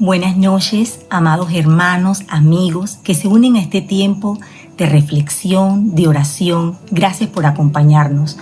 [0.00, 4.38] Buenas noches, amados hermanos, amigos que se unen a este tiempo
[4.78, 6.78] de reflexión, de oración.
[6.90, 8.38] Gracias por acompañarnos.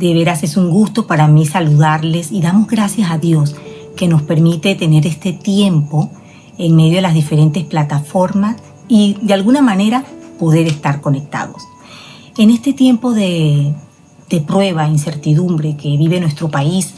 [0.00, 3.54] De veras es un gusto para mí saludarles y damos gracias a Dios
[3.96, 6.10] que nos permite tener este tiempo
[6.58, 8.56] en medio de las diferentes plataformas
[8.88, 10.04] y de alguna manera
[10.40, 11.62] poder estar conectados.
[12.36, 13.72] En este tiempo de,
[14.28, 16.94] de prueba, incertidumbre que vive nuestro país,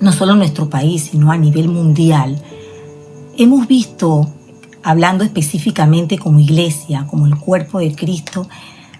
[0.00, 2.40] no solo nuestro país, sino a nivel mundial,
[3.36, 4.28] hemos visto,
[4.82, 8.48] hablando específicamente como iglesia, como el cuerpo de Cristo,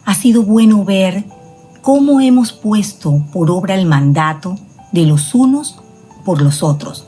[0.04, 1.24] ha sido bueno ver
[1.80, 4.56] cómo hemos puesto por obra el mandato
[4.92, 5.78] de los unos
[6.24, 7.06] por los otros.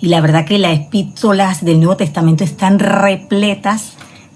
[0.00, 3.92] Y la verdad que las epístolas del Nuevo Testamento están repletas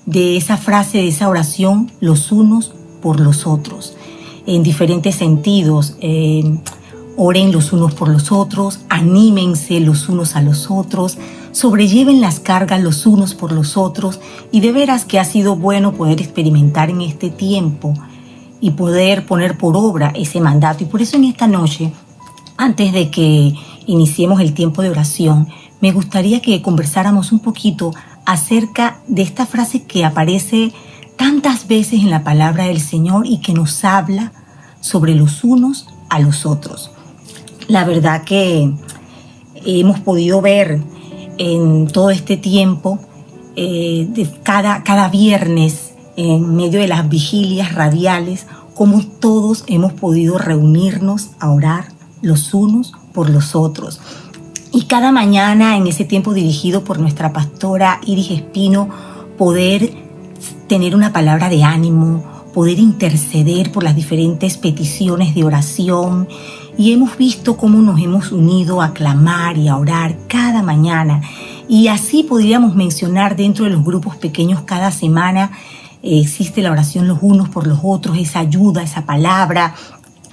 [0.07, 3.95] de esa frase, de esa oración, los unos por los otros,
[4.46, 5.96] en diferentes sentidos.
[6.01, 6.59] Eh,
[7.16, 11.18] oren los unos por los otros, anímense los unos a los otros,
[11.59, 14.20] sobrelleven las cargas los unos por los otros
[14.52, 17.95] y de veras que ha sido bueno poder experimentar en este tiempo
[18.60, 20.84] y poder poner por obra ese mandato.
[20.84, 21.92] Y por eso en esta noche,
[22.56, 23.54] antes de que
[23.87, 25.48] iniciemos el tiempo de oración,
[25.80, 27.93] me gustaría que conversáramos un poquito
[28.24, 30.72] acerca de esta frase que aparece
[31.16, 34.30] tantas veces en la palabra del Señor y que nos habla
[34.80, 36.93] sobre los unos a los otros.
[37.66, 38.72] La verdad que
[39.66, 40.80] hemos podido ver
[41.38, 42.98] en todo este tiempo,
[43.56, 50.38] eh, de cada, cada viernes, en medio de las vigilias radiales, cómo todos hemos podido
[50.38, 51.88] reunirnos a orar
[52.22, 54.00] los unos por los otros.
[54.72, 58.88] Y cada mañana, en ese tiempo dirigido por nuestra pastora Iris Espino,
[59.38, 59.92] poder
[60.68, 62.22] tener una palabra de ánimo,
[62.52, 66.28] poder interceder por las diferentes peticiones de oración
[66.78, 71.21] y hemos visto cómo nos hemos unido a clamar y a orar cada mañana.
[71.69, 75.50] Y así podríamos mencionar dentro de los grupos pequeños cada semana
[76.03, 79.75] eh, existe la oración los unos por los otros, esa ayuda, esa palabra,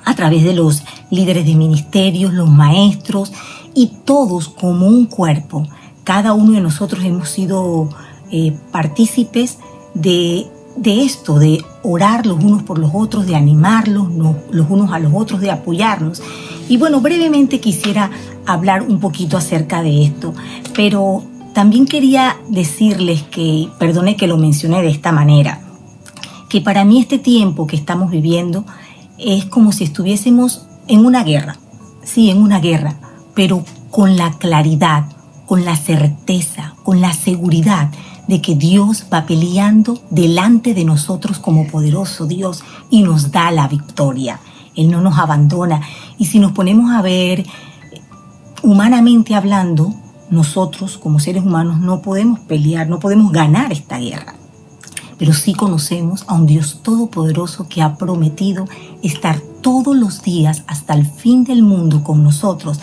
[0.03, 3.33] a través de los líderes de ministerios, los maestros
[3.73, 5.67] y todos como un cuerpo.
[6.03, 7.89] Cada uno de nosotros hemos sido
[8.31, 9.57] eh, partícipes
[9.95, 10.45] de
[10.75, 15.13] de esto, de orar los unos por los otros, de animarlos los unos a los
[15.13, 16.21] otros, de apoyarnos.
[16.67, 18.09] Y bueno, brevemente quisiera
[18.45, 20.33] hablar un poquito acerca de esto,
[20.75, 25.61] pero también quería decirles que, perdone que lo mencioné de esta manera,
[26.49, 28.65] que para mí este tiempo que estamos viviendo
[29.17, 31.57] es como si estuviésemos en una guerra,
[32.03, 32.95] sí, en una guerra,
[33.33, 35.05] pero con la claridad,
[35.45, 37.89] con la certeza, con la seguridad
[38.27, 43.67] de que Dios va peleando delante de nosotros como poderoso Dios y nos da la
[43.67, 44.39] victoria.
[44.75, 45.81] Él no nos abandona.
[46.17, 47.45] Y si nos ponemos a ver,
[48.63, 49.93] humanamente hablando,
[50.29, 54.35] nosotros como seres humanos no podemos pelear, no podemos ganar esta guerra.
[55.17, 58.67] Pero sí conocemos a un Dios todopoderoso que ha prometido
[59.01, 62.79] estar todos los días hasta el fin del mundo con nosotros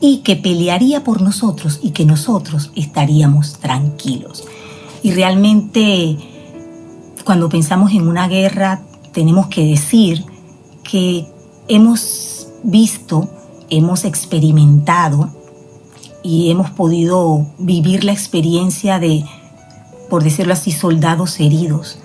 [0.00, 4.44] y que pelearía por nosotros y que nosotros estaríamos tranquilos.
[5.02, 6.16] Y realmente
[7.24, 8.82] cuando pensamos en una guerra
[9.12, 10.24] tenemos que decir
[10.82, 11.26] que
[11.68, 13.28] hemos visto,
[13.70, 15.30] hemos experimentado
[16.22, 19.24] y hemos podido vivir la experiencia de,
[20.08, 21.98] por decirlo así, soldados heridos.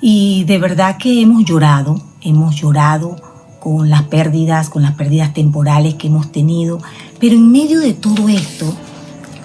[0.00, 3.16] Y de verdad que hemos llorado, hemos llorado
[3.60, 6.80] con las pérdidas, con las pérdidas temporales que hemos tenido,
[7.20, 8.74] pero en medio de todo esto,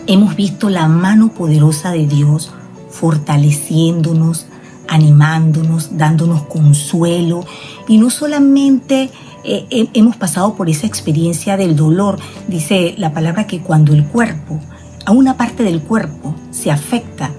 [0.08, 2.52] Hemos visto la mano poderosa de Dios
[2.90, 4.46] fortaleciéndonos,
[4.88, 7.46] animándonos, dándonos consuelo.
[7.90, 9.10] Y no solamente
[9.44, 14.60] eh, hemos pasado por esa experiencia del dolor, dice la palabra que cuando el cuerpo,
[15.06, 17.32] a una parte del cuerpo se afecta,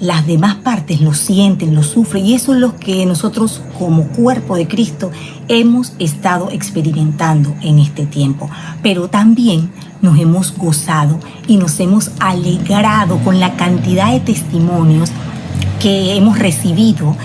[0.00, 2.26] las demás partes lo sienten, lo sufren.
[2.26, 5.10] Y eso es lo que nosotros como cuerpo de Cristo
[5.48, 8.50] hemos estado experimentando en este tiempo.
[8.82, 9.70] Pero también
[10.04, 11.18] nos hemos gozado
[11.48, 15.10] y nos hemos alegrado con la cantidad de testimonios
[15.80, 17.16] que hemos recibido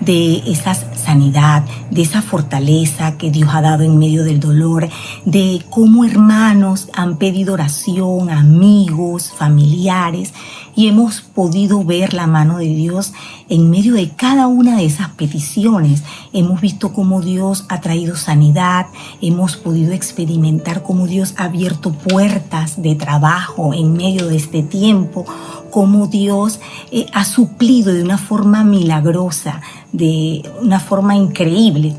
[0.00, 4.90] de esas sanidad, de esa fortaleza que Dios ha dado en medio del dolor,
[5.24, 10.34] de cómo hermanos han pedido oración, amigos, familiares,
[10.76, 13.14] y hemos podido ver la mano de Dios
[13.48, 16.04] en medio de cada una de esas peticiones.
[16.34, 18.86] Hemos visto cómo Dios ha traído sanidad,
[19.22, 25.24] hemos podido experimentar cómo Dios ha abierto puertas de trabajo en medio de este tiempo,
[25.70, 26.60] cómo Dios
[26.90, 29.60] eh, ha suplido de una forma milagrosa,
[29.92, 31.94] de una forma increíble,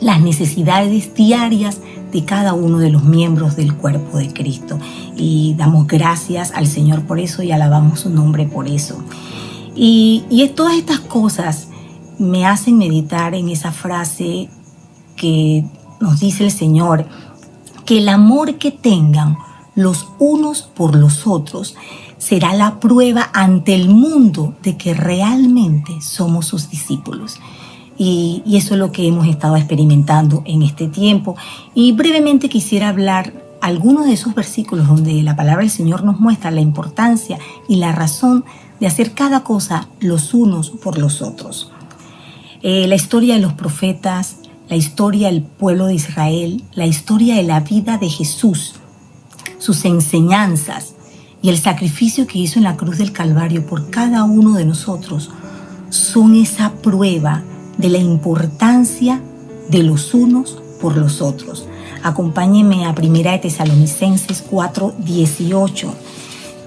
[0.00, 1.80] las necesidades diarias
[2.12, 4.78] de cada uno de los miembros del cuerpo de Cristo.
[5.16, 9.02] Y damos gracias al Señor por eso y alabamos su nombre por eso.
[9.74, 11.68] Y, y todas estas cosas
[12.18, 14.48] me hacen meditar en esa frase
[15.16, 15.64] que
[16.00, 17.06] nos dice el Señor,
[17.84, 19.38] que el amor que tengan
[19.74, 21.76] los unos por los otros
[22.26, 27.38] será la prueba ante el mundo de que realmente somos sus discípulos.
[27.96, 31.36] Y, eso es lo que hemos estado experimentando en este tiempo.
[31.72, 36.50] Y brevemente quisiera hablar algunos de esos versículos donde la palabra del Señor nos muestra
[36.50, 37.38] la importancia
[37.68, 38.44] y la razón
[38.80, 41.70] de hacer cada cosa los unos por los otros.
[42.60, 44.38] Eh, la historia de los profetas,
[44.68, 48.74] la historia del pueblo de Israel, la historia de la vida de Jesús,
[49.58, 50.95] sus enseñanzas
[51.46, 55.30] y el sacrificio que hizo en la cruz del Calvario por cada uno de nosotros
[55.90, 57.44] son esa prueba
[57.78, 59.22] de la importancia
[59.68, 61.68] de los unos por los otros.
[62.02, 65.94] Acompáñeme a Primera de Tesalonicenses 4:18.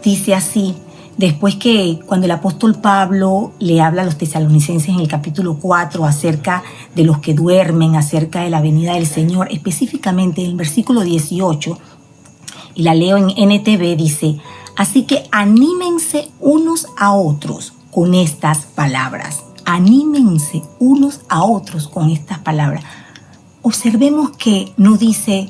[0.02, 0.76] Dice así,
[1.18, 6.06] después que cuando el apóstol Pablo le habla a los tesalonicenses en el capítulo 4
[6.06, 6.64] acerca
[6.96, 11.78] de los que duermen, acerca de la venida del Señor, específicamente en el versículo 18,
[12.76, 14.38] y la leo en NTV, dice,
[14.80, 22.40] así que anímense unos a otros con estas palabras anímense unos a otros con estas
[22.40, 22.84] palabras.
[23.62, 25.48] Observemos que no dice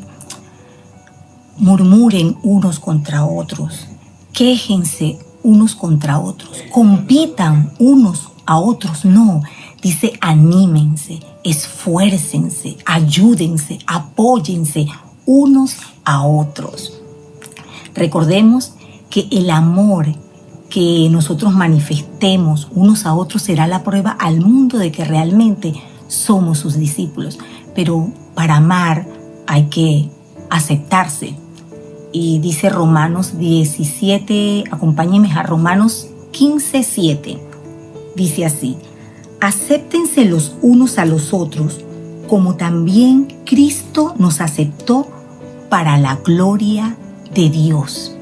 [1.57, 3.87] murmuren unos contra otros,
[4.33, 9.41] quéjense unos contra otros, compitan unos a otros, no.
[9.81, 14.87] Dice anímense, esfuércense, ayúdense, apóyense
[15.25, 16.99] unos a otros.
[17.93, 18.73] Recordemos
[19.09, 20.07] que el amor
[20.69, 25.73] que nosotros manifestemos unos a otros será la prueba al mundo de que realmente
[26.07, 27.39] somos sus discípulos.
[27.73, 29.07] Pero para amar
[29.47, 30.09] hay que
[30.49, 31.35] aceptarse.
[32.11, 37.39] Y dice Romanos 17, acompáñenme a Romanos 15, 7.
[38.15, 38.77] Dice así,
[39.41, 41.81] acéptense los unos a los otros,
[42.27, 45.07] como también Cristo nos aceptó
[45.69, 46.95] para la gloria
[47.33, 48.15] de Dios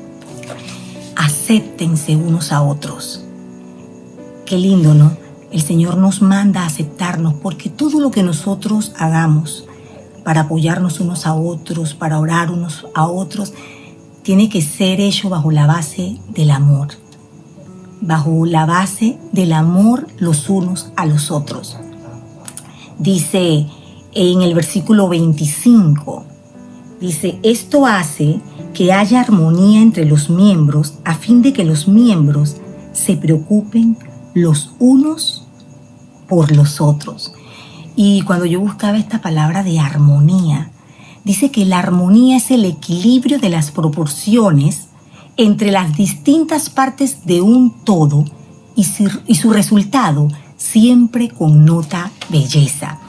[1.27, 3.21] acéptense unos a otros.
[4.45, 5.18] Qué lindo, ¿no?
[5.51, 9.65] El Señor nos manda a aceptarnos porque todo lo que nosotros hagamos
[10.24, 13.53] para apoyarnos unos a otros, para orar unos a otros,
[14.24, 16.89] tiene que ser hecho bajo la base del amor,
[18.00, 21.77] bajo la base del amor los unos a los otros.
[23.00, 23.68] Dice
[24.13, 26.23] en el versículo 25,
[27.01, 28.39] dice, esto hace
[28.73, 32.57] que haya armonía entre los miembros a fin de que los miembros
[32.93, 33.97] se preocupen
[34.33, 35.47] los unos
[36.27, 37.33] por los otros.
[37.95, 40.71] Y cuando yo buscaba esta palabra de armonía,
[41.23, 44.87] dice que la armonía es el equilibrio de las proporciones
[45.35, 48.25] entre las distintas partes de un todo
[48.75, 50.27] y su, y su resultado
[50.57, 52.99] siempre connota belleza.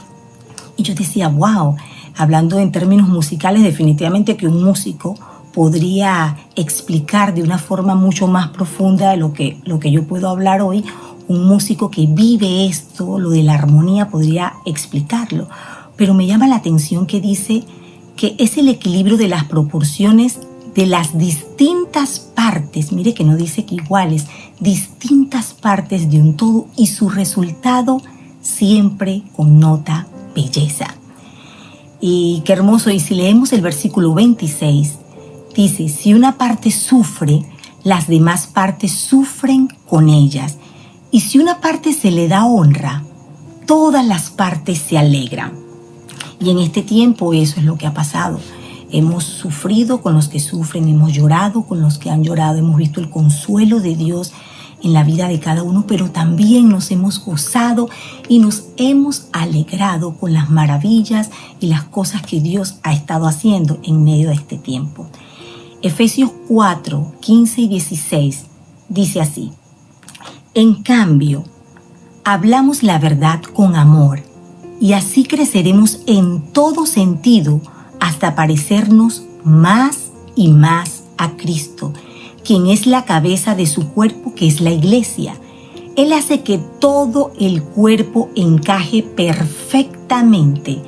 [0.77, 1.75] Y yo decía, wow,
[2.15, 5.15] hablando en términos musicales, definitivamente que un músico
[5.53, 10.29] podría explicar de una forma mucho más profunda de lo que, lo que yo puedo
[10.29, 10.83] hablar hoy.
[11.27, 15.47] Un músico que vive esto, lo de la armonía, podría explicarlo.
[15.95, 17.63] Pero me llama la atención que dice
[18.15, 20.39] que es el equilibrio de las proporciones
[20.75, 24.27] de las distintas partes, mire que no dice que iguales,
[24.59, 28.01] distintas partes de un todo y su resultado
[28.41, 30.87] siempre connota belleza.
[31.99, 34.99] Y qué hermoso, y si leemos el versículo 26,
[35.55, 37.43] Dice, si una parte sufre,
[37.83, 40.57] las demás partes sufren con ellas.
[41.11, 43.03] Y si una parte se le da honra,
[43.65, 45.53] todas las partes se alegran.
[46.39, 48.39] Y en este tiempo eso es lo que ha pasado.
[48.91, 52.99] Hemos sufrido con los que sufren, hemos llorado con los que han llorado, hemos visto
[52.99, 54.33] el consuelo de Dios
[54.81, 57.89] en la vida de cada uno, pero también nos hemos gozado
[58.27, 61.29] y nos hemos alegrado con las maravillas
[61.59, 65.07] y las cosas que Dios ha estado haciendo en medio de este tiempo.
[65.81, 68.45] Efesios 4, 15 y 16
[68.89, 69.53] dice así,
[70.53, 71.45] En cambio,
[72.25, 74.21] hablamos la verdad con amor
[74.81, 77.61] y así creceremos en todo sentido
[78.01, 81.93] hasta parecernos más y más a Cristo,
[82.43, 85.35] quien es la cabeza de su cuerpo que es la iglesia.
[85.95, 90.81] Él hace que todo el cuerpo encaje perfectamente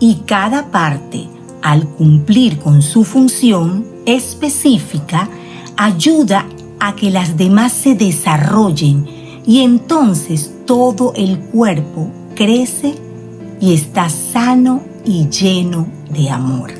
[0.00, 1.28] y cada parte,
[1.62, 5.28] al cumplir con su función, específica
[5.76, 6.46] ayuda
[6.80, 9.06] a que las demás se desarrollen
[9.46, 12.94] y entonces todo el cuerpo crece
[13.60, 16.72] y está sano y lleno de amor.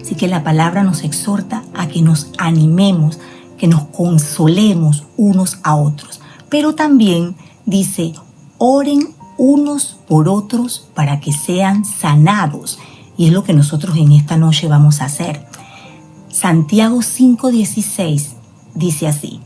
[0.00, 3.18] Así que la palabra nos exhorta a que nos animemos,
[3.58, 6.20] que nos consolemos unos a otros.
[6.48, 8.14] Pero también dice,
[8.56, 12.78] oren unos por otros para que sean sanados.
[13.16, 15.47] Y es lo que nosotros en esta noche vamos a hacer.
[16.30, 18.34] Santiago 5:16
[18.74, 19.40] dice así,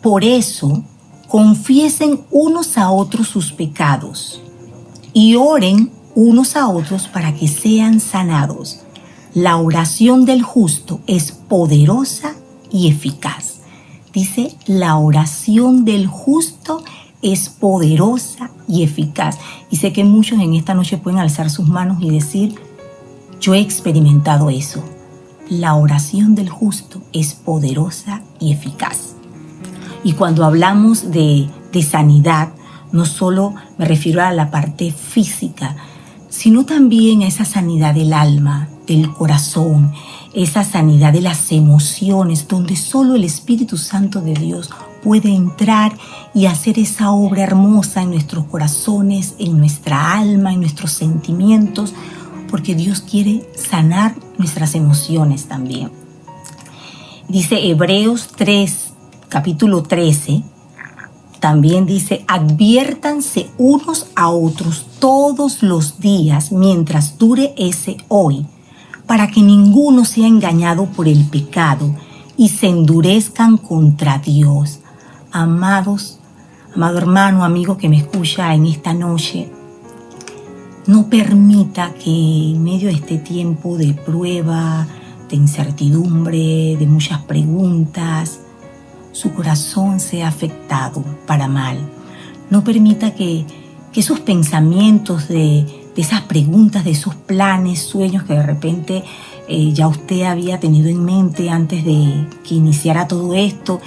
[0.00, 0.82] por eso
[1.28, 4.42] confiesen unos a otros sus pecados
[5.12, 8.80] y oren unos a otros para que sean sanados.
[9.34, 12.34] La oración del justo es poderosa
[12.70, 13.60] y eficaz.
[14.12, 16.82] Dice, la oración del justo
[17.22, 19.38] es poderosa y eficaz.
[19.70, 22.56] Y sé que muchos en esta noche pueden alzar sus manos y decir,
[23.40, 24.82] yo he experimentado eso.
[25.58, 29.16] La oración del justo es poderosa y eficaz.
[30.02, 31.46] Y cuando hablamos de,
[31.86, 32.54] sanidad,
[32.90, 35.76] no solo me refiero a la parte física,
[36.30, 39.92] sino también a esa sanidad del alma, del corazón,
[40.32, 44.70] esa sanidad de las emociones, donde solo el Espíritu Santo de Dios
[45.02, 45.92] puede entrar
[46.32, 51.92] y hacer esa obra hermosa en nuestros corazones, en nuestra alma, en nuestros sentimientos,
[52.50, 55.92] porque Dios quiere sanar nuestras emociones también.
[57.28, 58.92] Dice Hebreos 3,
[59.28, 60.42] capítulo 13,
[61.38, 68.46] también dice, adviértanse unos a otros todos los días mientras dure ese hoy,
[69.06, 71.94] para que ninguno sea engañado por el pecado
[72.36, 74.80] y se endurezcan contra Dios.
[75.30, 76.18] Amados,
[76.74, 79.52] amado hermano, amigo que me escucha en esta noche,
[80.86, 84.86] no permita que en medio de este tiempo de prueba,
[85.28, 88.40] de incertidumbre, de muchas preguntas,
[89.12, 91.78] su corazón sea afectado para mal.
[92.50, 93.44] No permita que,
[93.94, 99.04] esos pensamientos de, esas preguntas, de esos planes, sueños que de repente
[99.48, 103.80] eh, ya usted había tenido en mente antes de que iniciara todo esto,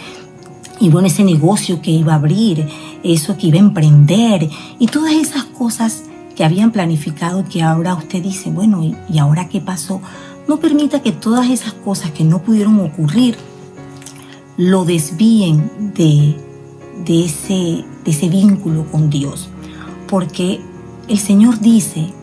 [0.79, 2.67] y bueno, ese negocio que iba a abrir,
[3.03, 6.04] eso que iba a emprender y todas esas cosas
[6.35, 10.01] que habían planificado que ahora usted dice, bueno, ¿y, ahora qué pasó?
[10.47, 13.37] No permita que todas esas cosas que no pudieron ocurrir
[14.57, 16.35] lo desvíen de,
[17.05, 19.49] de, ese, de ese vínculo con Dios.
[20.07, 20.61] Porque
[21.07, 22.13] el Señor dice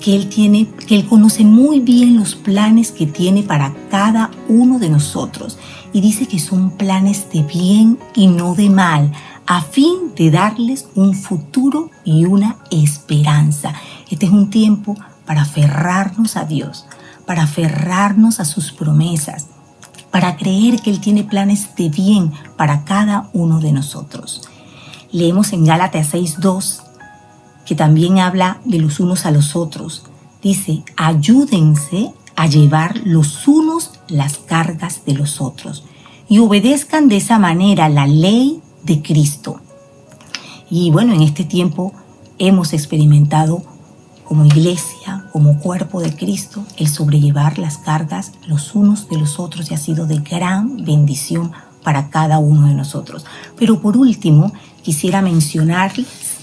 [0.00, 4.78] que Él tiene, que Él conoce muy bien los planes que tiene para cada uno
[4.78, 5.58] de nosotros.
[5.92, 9.10] Y dice que son planes de bien y no de mal,
[9.48, 13.72] a fin de darles un futuro y una esperanza.
[14.10, 16.84] Este es un tiempo para aferrarnos a Dios,
[17.24, 19.46] para aferrarnos a sus promesas,
[20.10, 24.42] para creer que Él tiene planes de bien para cada uno de nosotros.
[25.12, 26.82] Leemos en Gálatas 6.2
[27.64, 30.04] que también habla de los unos a los otros.
[30.42, 35.84] Dice, ayúdense a llevar los unos las cargas de los otros
[36.28, 39.60] y obedezcan de esa manera la ley de Cristo.
[40.68, 41.92] Y bueno, en este tiempo
[42.38, 43.62] hemos experimentado
[44.24, 49.70] como iglesia, como cuerpo de Cristo, el sobrellevar las cargas los unos de los otros
[49.70, 51.52] y ha sido de gran bendición
[51.84, 53.24] para cada uno de nosotros.
[53.56, 54.52] Pero por último,
[54.82, 56.38] quisiera mencionarles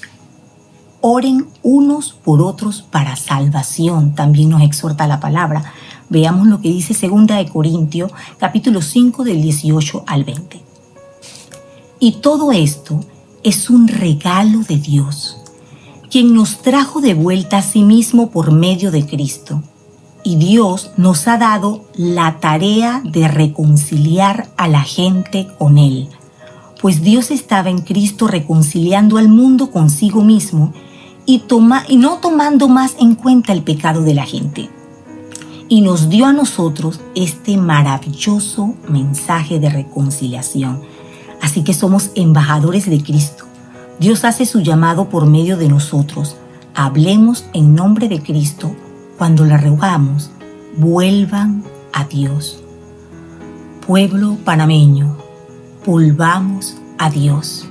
[1.07, 5.63] Oren unos por otros para salvación, también nos exhorta la palabra.
[6.09, 8.09] Veamos lo que dice 2 de Corintio,
[8.39, 10.74] capítulo 5 del 18 al 20.
[11.99, 12.99] Y todo esto
[13.43, 15.37] es un regalo de Dios,
[16.09, 19.61] quien nos trajo de vuelta a sí mismo por medio de Cristo.
[20.23, 26.09] Y Dios nos ha dado la tarea de reconciliar a la gente con Él,
[26.81, 30.73] pues Dios estaba en Cristo reconciliando al mundo consigo mismo
[31.25, 34.69] y, toma, y no tomando más en cuenta el pecado de la gente.
[35.67, 40.81] Y nos dio a nosotros este maravilloso mensaje de reconciliación.
[41.45, 43.45] Así que somos embajadores de Cristo.
[43.99, 46.37] Dios hace su llamado por medio de nosotros.
[46.73, 48.75] Hablemos en nombre de Cristo
[49.19, 50.31] cuando le rogamos,
[50.75, 52.63] vuelvan a Dios.
[53.85, 55.17] Pueblo panameño,
[55.85, 57.69] volvamos a Dios.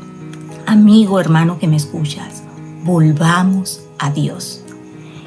[0.69, 2.45] Amigo hermano que me escuchas,
[2.85, 4.63] volvamos a Dios.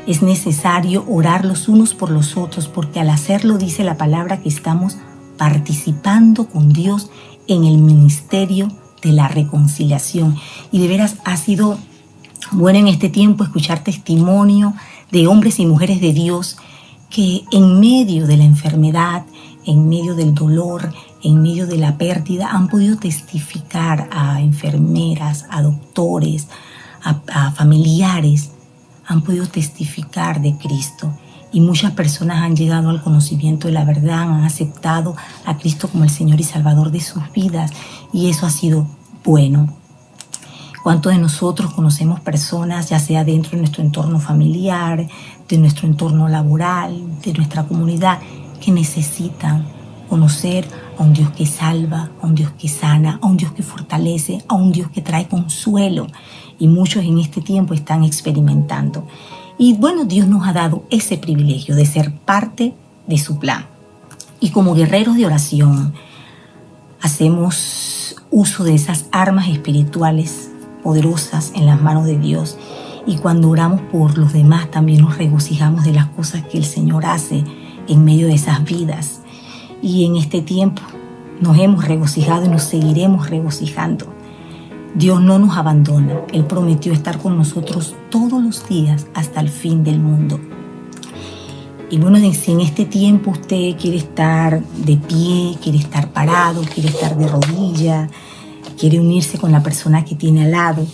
[0.08, 4.48] Es necesario orar los unos por los otros porque al hacerlo dice la palabra que
[4.48, 4.96] estamos
[5.38, 7.12] participando con Dios
[7.48, 8.70] en el ministerio
[9.01, 10.36] de la reconciliación.
[10.72, 11.77] Y de veras ha sido
[12.51, 14.74] bueno en este tiempo escuchar testimonio
[15.12, 16.58] de hombres y mujeres de Dios
[17.10, 19.25] que en medio de la enfermedad,
[19.66, 20.92] en medio del dolor,
[21.24, 26.48] en medio de la pérdida, han podido testificar a enfermeras, a doctores,
[27.04, 28.51] a, familiares
[29.06, 31.13] han podido testificar de Cristo
[31.51, 36.04] y muchas personas han llegado al conocimiento de la verdad, han aceptado a Cristo como
[36.04, 37.72] el Señor y Salvador de sus vidas
[38.12, 38.88] y eso ha sido
[39.24, 39.74] bueno.
[40.84, 45.06] ¿Cuántos de nosotros conocemos personas, ya sea dentro de nuestro entorno familiar,
[45.48, 48.20] de nuestro entorno laboral, de nuestra comunidad,
[48.62, 49.66] que necesitan
[50.10, 50.66] conocer
[50.98, 54.44] a un Dios que salva, a un Dios que sana, a un Dios que fortalece,
[54.48, 56.08] a un Dios que trae consuelo?
[56.58, 59.06] Y muchos en este tiempo están experimentando.
[59.58, 62.76] Y bueno, Dios nos ha dado ese privilegio de ser parte
[63.08, 63.66] de su plan.
[64.40, 65.94] Y como guerreros de oración,
[67.02, 70.52] hacemos uso de esas armas espirituales
[70.84, 72.58] poderosas en las manos de Dios.
[73.08, 77.06] Y cuando oramos por los demás, también nos regocijamos de las cosas que el Señor
[77.06, 77.44] hace
[77.88, 79.22] en medio de esas vidas.
[79.82, 80.84] Y en este tiempo
[81.42, 84.14] nos hemos regocijado y nos seguiremos regocijando
[84.96, 86.22] Dios no nos abandona.
[86.34, 90.39] Él prometió estar con nosotros todos los días hasta el fin del mundo.
[91.89, 96.89] Y bueno, si en este tiempo usted quiere estar de pie, quiere estar parado, quiere
[96.89, 98.10] estar de rodilla,
[98.77, 100.86] quiere unirse con la persona que tiene al lado,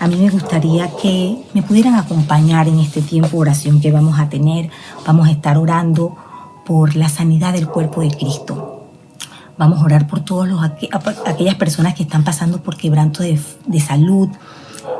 [0.00, 4.20] a mí me gustaría que me pudieran acompañar en este tiempo de oración que vamos
[4.20, 4.70] a tener.
[5.04, 6.16] Vamos a estar orando
[6.64, 8.77] por la sanidad del cuerpo de Cristo.
[9.58, 10.48] Vamos a orar por todas
[11.26, 14.28] aquellas personas que están pasando por quebranto de, salud,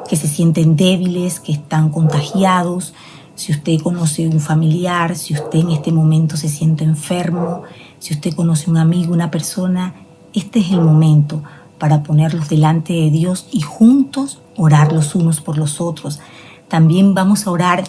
[0.09, 2.93] que se sienten débiles, que están contagiados.
[3.37, 7.62] Si usted conoce un familiar, si usted en este momento se siente enfermo,
[8.00, 9.95] si usted conoce un amigo, una persona,
[10.35, 11.41] este es el momento
[11.79, 16.19] para ponerlos delante de Dios y juntos orar los unos por los otros.
[16.67, 17.85] También vamos a orar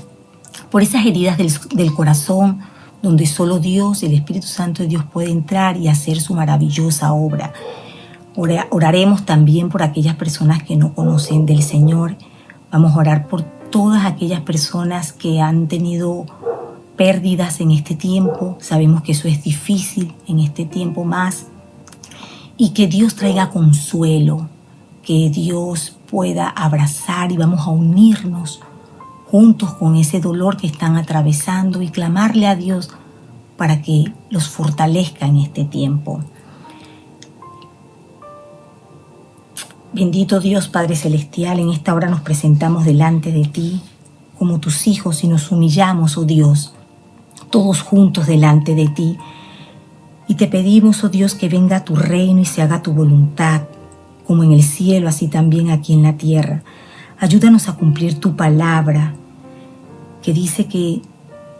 [0.69, 1.39] por esas heridas
[1.73, 2.59] del corazón,
[3.01, 7.53] donde solo Dios, el Espíritu Santo de Dios puede entrar y hacer su maravillosa obra.
[8.69, 12.15] Oraremos también por aquellas personas que no conocen del Señor.
[12.71, 16.25] Vamos a orar por todas aquellas personas que han tenido
[16.95, 18.57] pérdidas en este tiempo.
[18.59, 21.47] Sabemos que eso es difícil en este tiempo más.
[22.57, 24.49] Y que Dios traiga consuelo,
[25.03, 28.61] que Dios pueda abrazar y vamos a unirnos
[29.29, 32.89] juntos con ese dolor que están atravesando y clamarle a Dios
[33.57, 36.21] para que los fortalezca en este tiempo.
[39.93, 43.81] Bendito Dios Padre Celestial, en esta hora nos presentamos delante de ti
[44.39, 46.73] como tus hijos y nos humillamos, oh Dios,
[47.51, 49.17] todos juntos delante de ti.
[50.27, 53.63] Y te pedimos, oh Dios, que venga tu reino y se haga tu voluntad,
[54.25, 56.63] como en el cielo, así también aquí en la tierra.
[57.21, 59.13] Ayúdanos a cumplir tu palabra,
[60.21, 61.01] que dice que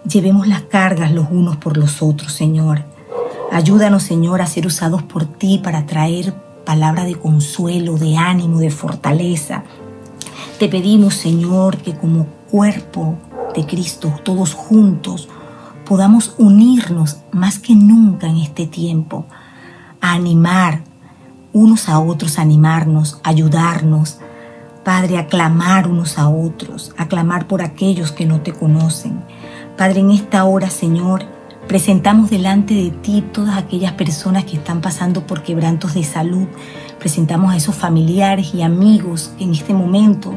[0.09, 2.85] llevemos las cargas los unos por los otros, Señor.
[3.51, 6.33] Ayúdanos, Señor, a ser usados por ti para traer
[6.65, 9.63] palabra de consuelo, de ánimo, de fortaleza.
[10.59, 13.17] Te pedimos, Señor, que como cuerpo
[13.53, 15.27] de Cristo, todos juntos,
[15.85, 19.25] podamos unirnos más que nunca en este tiempo,
[19.99, 20.83] a animar
[21.51, 24.19] unos a otros, a animarnos, ayudarnos,
[24.83, 25.27] Padre, a
[25.87, 29.21] unos a otros, a clamar por aquellos que no te conocen.
[29.77, 31.25] Padre, en esta hora, Señor,
[31.67, 36.47] presentamos delante de ti todas aquellas personas que están pasando por quebrantos de salud.
[36.97, 40.33] Presentamos a esos familiares y amigos que en este momento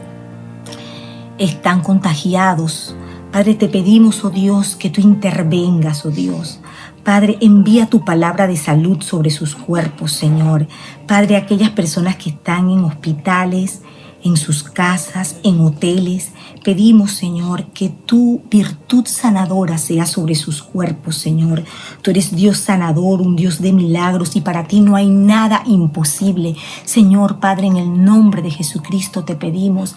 [1.38, 2.96] están contagiados.
[3.30, 6.60] Padre, te pedimos, oh Dios, que tú intervengas, oh Dios.
[7.04, 10.68] Padre, envía tu palabra de salud sobre sus cuerpos, Señor.
[11.06, 13.82] Padre, aquellas personas que están en hospitales,
[14.24, 16.32] en sus casas, en hoteles.
[16.64, 21.64] Pedimos, Señor, que tu virtud sanadora sea sobre sus cuerpos, Señor.
[22.02, 26.54] Tú eres Dios sanador, un Dios de milagros y para ti no hay nada imposible.
[26.84, 29.96] Señor Padre, en el nombre de Jesucristo te pedimos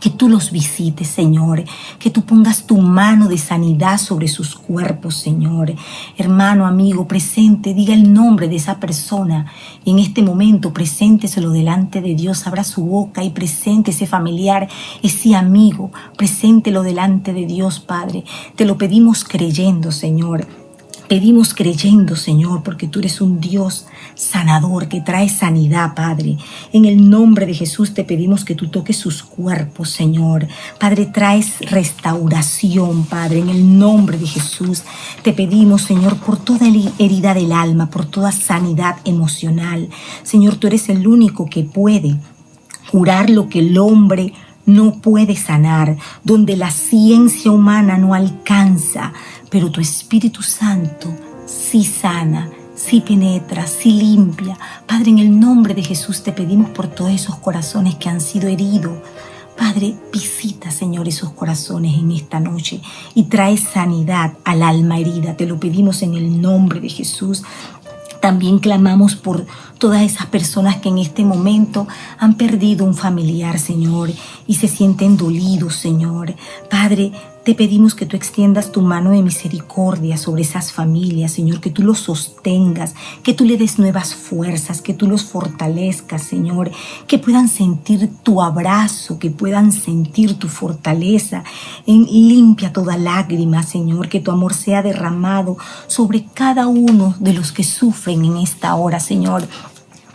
[0.00, 1.64] que tú los visites, Señor,
[1.98, 5.74] que tú pongas tu mano de sanidad sobre sus cuerpos, Señor.
[6.16, 9.46] Hermano, amigo, presente, diga el nombre de esa persona.
[9.84, 14.68] En este momento, presénteselo delante de Dios, abra su boca y presente ese familiar,
[15.02, 18.24] ese amigo, preséntelo delante de Dios, Padre.
[18.56, 20.59] Te lo pedimos creyendo, Señor.
[21.10, 26.38] Pedimos creyendo, Señor, porque tú eres un Dios sanador que trae sanidad, Padre.
[26.72, 30.46] En el nombre de Jesús te pedimos que tú toques sus cuerpos, Señor.
[30.78, 33.40] Padre, traes restauración, Padre.
[33.40, 34.84] En el nombre de Jesús
[35.24, 36.68] te pedimos, Señor, por toda
[37.00, 39.88] herida del alma, por toda sanidad emocional.
[40.22, 42.20] Señor, tú eres el único que puede
[42.92, 44.32] curar lo que el hombre
[44.64, 49.12] no puede sanar, donde la ciencia humana no alcanza
[49.50, 51.12] pero tu Espíritu Santo
[51.46, 54.56] sí sana, sí penetra, sí limpia.
[54.86, 58.48] Padre, en el nombre de Jesús te pedimos por todos esos corazones que han sido
[58.48, 58.96] heridos.
[59.58, 62.80] Padre, visita, Señor, esos corazones en esta noche
[63.14, 65.36] y trae sanidad al alma herida.
[65.36, 67.42] Te lo pedimos en el nombre de Jesús.
[68.20, 69.46] También clamamos por
[69.78, 74.10] todas esas personas que en este momento han perdido un familiar, Señor,
[74.46, 76.34] y se sienten dolidos, Señor.
[76.70, 77.12] Padre,
[77.44, 81.82] te pedimos que tú extiendas tu mano de misericordia sobre esas familias, Señor, que tú
[81.82, 86.70] los sostengas, que tú le des nuevas fuerzas, que tú los fortalezcas, Señor,
[87.06, 91.42] que puedan sentir tu abrazo, que puedan sentir tu fortaleza.
[91.86, 97.52] En, limpia toda lágrima, Señor, que tu amor sea derramado sobre cada uno de los
[97.52, 99.48] que sufren en esta hora, Señor.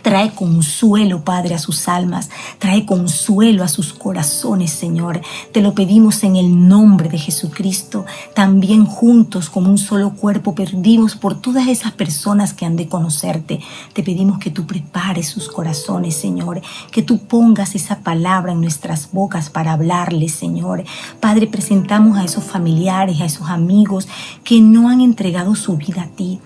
[0.06, 2.30] Trae consuelo, Padre, a sus almas.
[2.60, 5.20] Trae consuelo a sus corazones, Señor.
[5.50, 8.06] Te lo pedimos en el nombre de Jesucristo.
[8.32, 13.58] También juntos, como un solo cuerpo, perdimos por todas esas personas que han de conocerte.
[13.94, 16.62] Te pedimos que tú prepares sus corazones, Señor.
[16.92, 20.84] Que tú pongas esa palabra en nuestras bocas para hablarles, Señor.
[21.18, 24.06] Padre, presentamos a esos familiares, a esos amigos
[24.44, 26.38] que no han entregado su vida a ti.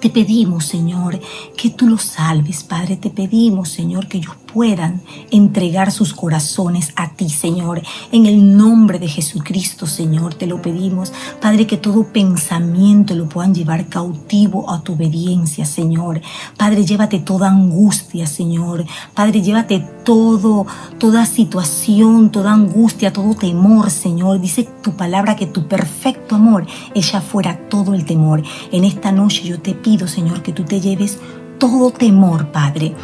[0.00, 1.20] Te pedimos, Señor,
[1.56, 2.96] que tú los salves, Padre.
[2.96, 7.82] Te pedimos, Señor, que ellos puedan entregar sus corazones a ti, Señor.
[8.12, 11.12] En el nombre de Jesucristo, Señor, te lo pedimos.
[11.40, 16.20] Padre, que todo pensamiento lo puedan llevar cautivo a tu obediencia, Señor.
[16.56, 18.84] Padre, llévate toda angustia, Señor.
[19.14, 20.66] Padre, llévate todo,
[20.98, 24.40] toda situación, toda angustia, todo temor, Señor.
[24.40, 28.42] Dice tu palabra que tu perfecto amor echa fuera todo el temor.
[28.72, 31.18] En esta noche yo te pido Señor, que tú te lleves
[31.58, 32.94] todo temor, Padre,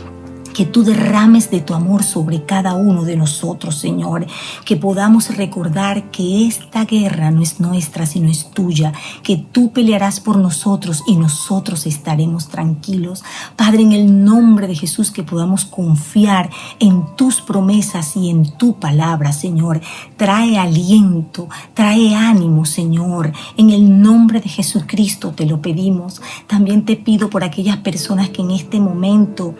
[0.56, 4.26] que tú derrames de tu amor sobre cada uno de nosotros, Señor,
[4.64, 10.18] que podamos recordar que esta guerra no es nuestra, sino es tuya, que tú pelearás
[10.18, 13.22] por nosotros y nosotros estaremos tranquilos.
[13.54, 18.78] Padre, en el nombre de Jesús, que podamos confiar en tus promesas y en tu
[18.80, 19.82] palabra, Señor.
[20.16, 23.30] Trae aliento, trae ánimo, Señor.
[23.58, 26.22] En el nombre de Jesucristo te lo pedimos.
[26.46, 29.54] También te pido por aquellas personas que en este momento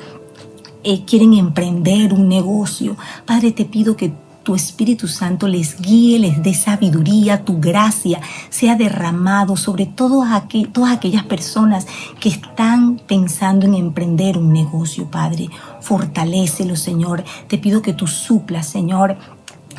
[0.86, 2.96] eh, quieren emprender un negocio.
[3.24, 4.12] Padre, te pido que
[4.44, 11.24] tu Espíritu Santo les guíe, les dé sabiduría, tu gracia sea derramado sobre todas aquellas
[11.24, 11.88] personas
[12.20, 15.50] que están pensando en emprender un negocio, Padre.
[15.80, 17.24] Fortalécelo, Señor.
[17.48, 19.16] Te pido que tú suplas, Señor,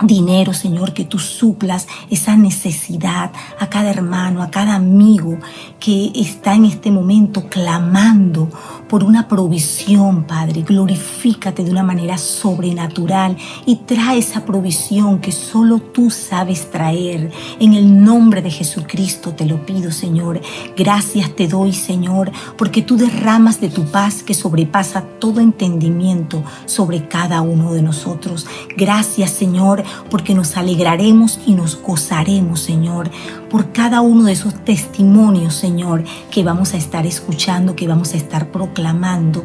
[0.03, 5.38] dinero, Señor, que tú suplas esa necesidad a cada hermano, a cada amigo
[5.79, 8.49] que está en este momento clamando
[8.88, 10.62] por una provisión, Padre.
[10.62, 17.31] Glorifícate de una manera sobrenatural y trae esa provisión que solo tú sabes traer.
[17.60, 20.41] En el nombre de Jesucristo te lo pido, Señor.
[20.75, 27.07] Gracias te doy, Señor, porque tú derramas de tu paz que sobrepasa todo entendimiento sobre
[27.07, 28.45] cada uno de nosotros.
[28.75, 33.10] Gracias, Señor, porque nos alegraremos y nos gozaremos, Señor,
[33.50, 38.17] por cada uno de esos testimonios, Señor, que vamos a estar escuchando, que vamos a
[38.17, 39.43] estar proclamando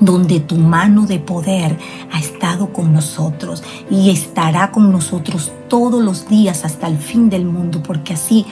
[0.00, 1.78] donde tu mano de poder
[2.12, 7.44] ha estado con nosotros y estará con nosotros todos los días hasta el fin del
[7.44, 8.46] mundo, porque así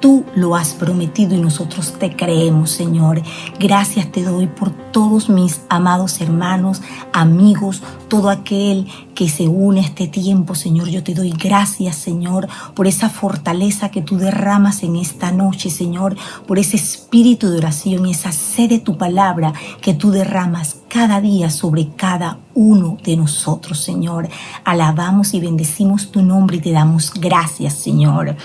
[0.00, 3.20] Tú lo has prometido y nosotros te creemos, Señor.
[3.58, 6.82] Gracias te doy por todos mis amados hermanos,
[7.12, 10.88] amigos, todo aquel que se une a este tiempo, Señor.
[10.88, 16.16] Yo te doy gracias, Señor, por esa fortaleza que tú derramas en esta noche, Señor,
[16.46, 21.20] por ese espíritu de oración y esa sed de tu palabra que tú derramas cada
[21.20, 24.28] día sobre cada uno de nosotros, Señor.
[24.64, 28.36] Alabamos y bendecimos tu nombre y te damos gracias, Señor.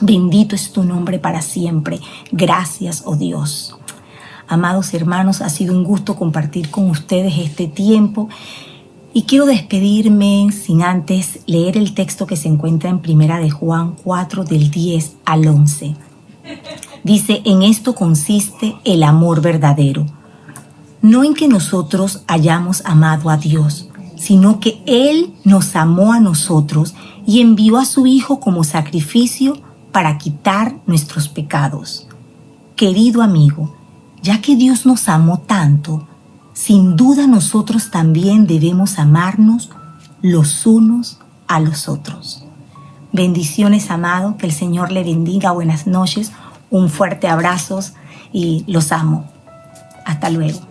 [0.00, 2.00] Bendito es tu nombre para siempre.
[2.32, 3.76] Gracias, oh Dios.
[4.48, 8.28] Amados hermanos, ha sido un gusto compartir con ustedes este tiempo
[9.12, 13.94] y quiero despedirme sin antes leer el texto que se encuentra en Primera de Juan
[14.02, 15.94] 4 del 10 al 11.
[17.04, 20.06] Dice, en esto consiste el amor verdadero,
[21.02, 26.94] no en que nosotros hayamos amado a Dios, sino que Él nos amó a nosotros
[27.26, 32.06] y envió a su Hijo como sacrificio para quitar nuestros pecados.
[32.76, 33.76] Querido amigo,
[34.22, 36.06] ya que Dios nos amó tanto,
[36.52, 39.70] sin duda nosotros también debemos amarnos
[40.22, 42.44] los unos a los otros.
[43.12, 46.32] Bendiciones, amado, que el Señor le bendiga, buenas noches,
[46.70, 47.80] un fuerte abrazo
[48.32, 49.24] y los amo.
[50.04, 50.69] Hasta luego.